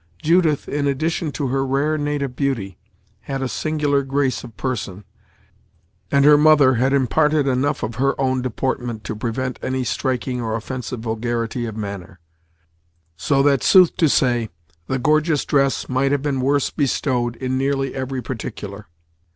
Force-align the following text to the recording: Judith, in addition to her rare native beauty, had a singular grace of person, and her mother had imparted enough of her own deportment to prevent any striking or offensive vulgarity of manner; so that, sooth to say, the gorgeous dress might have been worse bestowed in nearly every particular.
Judith, 0.23 0.67
in 0.67 0.87
addition 0.87 1.31
to 1.31 1.49
her 1.49 1.63
rare 1.63 1.95
native 1.95 2.35
beauty, 2.35 2.79
had 3.19 3.43
a 3.43 3.47
singular 3.47 4.01
grace 4.01 4.43
of 4.43 4.57
person, 4.57 5.03
and 6.11 6.25
her 6.25 6.39
mother 6.39 6.73
had 6.73 6.91
imparted 6.91 7.45
enough 7.45 7.83
of 7.83 7.93
her 8.01 8.19
own 8.19 8.41
deportment 8.41 9.03
to 9.03 9.15
prevent 9.15 9.59
any 9.61 9.83
striking 9.83 10.41
or 10.41 10.55
offensive 10.55 11.01
vulgarity 11.01 11.67
of 11.67 11.77
manner; 11.77 12.19
so 13.15 13.43
that, 13.43 13.61
sooth 13.61 13.95
to 13.97 14.09
say, 14.09 14.49
the 14.87 14.97
gorgeous 14.97 15.45
dress 15.45 15.87
might 15.87 16.11
have 16.11 16.23
been 16.23 16.41
worse 16.41 16.71
bestowed 16.71 17.35
in 17.35 17.55
nearly 17.55 17.93
every 17.93 18.23
particular. 18.23 18.87